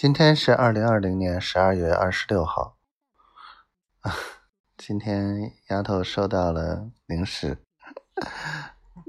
[0.00, 2.78] 今天是二零二零年十二月二十六号。
[4.02, 4.14] 啊，
[4.78, 7.64] 今天丫头收到了零食，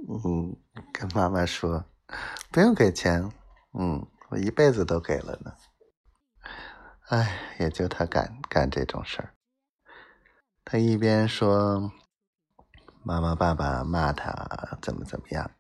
[0.09, 0.57] 嗯，
[0.91, 1.85] 跟妈妈说
[2.49, 3.31] 不用给钱，
[3.77, 5.53] 嗯，我一辈子都给了呢。
[7.09, 9.35] 哎，也就他敢干这种事儿。
[10.65, 11.91] 他一边说
[13.03, 15.51] 妈妈、爸爸骂他怎么怎么样，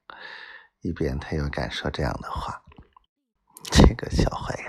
[0.81, 2.63] 一边他又敢说这样的话。
[3.71, 4.68] 这个小坏丫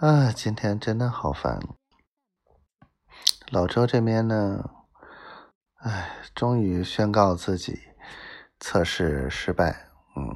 [0.00, 1.60] 啊，今天真的好烦。
[3.50, 4.70] 老周这边呢，
[5.74, 7.78] 哎，终于宣告自己
[8.58, 9.90] 测试失败。
[10.16, 10.34] 嗯，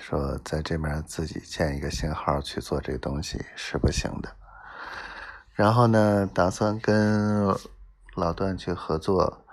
[0.00, 4.36] 说在这边自己建一个新号去做这东西是不行的。
[5.52, 7.46] 然后呢，打算跟
[8.16, 9.46] 老段去合作，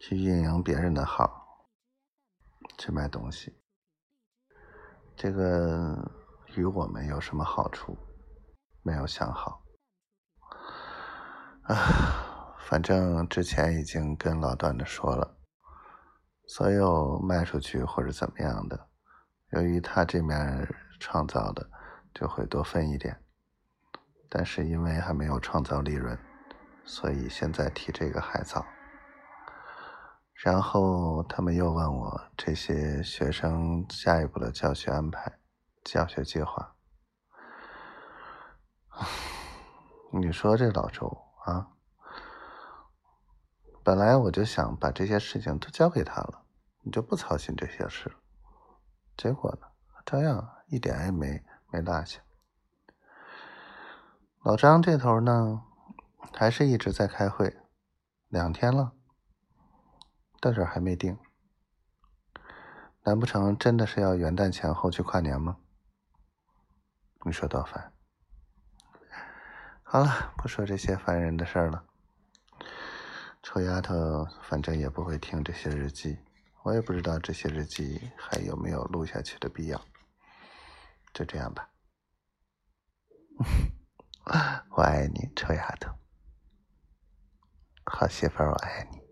[0.00, 1.68] 去运营别人的号，
[2.76, 3.54] 去卖东西。
[5.16, 6.10] 这个
[6.56, 7.96] 与我们有什么好处？
[8.86, 9.62] 没有想好，
[11.62, 15.38] 啊，反正之前已经跟老段的说了，
[16.46, 18.88] 所有卖出去或者怎么样的，
[19.52, 20.68] 由于他这面
[21.00, 21.70] 创造的
[22.12, 23.24] 就会多分一点，
[24.28, 26.18] 但是因为还没有创造利润，
[26.84, 28.66] 所以现在提这个还早。
[30.44, 35.38] 然后他们又问我这些学生下一步的教学安排、
[35.82, 36.76] 教学计划。
[40.16, 41.72] 你说这老周啊，
[43.82, 46.44] 本来我就想把这些事情都交给他了，
[46.82, 48.16] 你就不操心这些事。
[49.16, 49.66] 结果呢，
[50.06, 52.20] 照样一点也没没落下。
[54.44, 55.64] 老张这头呢，
[56.32, 57.56] 还是一直在开会，
[58.28, 58.92] 两天了，
[60.40, 61.18] 到这还没定。
[63.02, 65.56] 难不成真的是要元旦前后去跨年吗？
[67.24, 67.93] 你说多烦。
[69.94, 71.84] 好了，不说这些烦人的事儿了。
[73.44, 76.18] 臭丫头，反正也不会听这些日记，
[76.64, 79.80] 我也不知道这些日记还有没有录下去的必要。
[81.12, 81.70] 就这样吧，
[84.76, 85.92] 我爱你，臭丫头，
[87.84, 89.03] 好媳妇儿，我爱你。